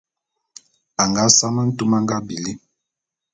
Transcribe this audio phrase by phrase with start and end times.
[1.01, 2.51] A nga same ntume a nga bili.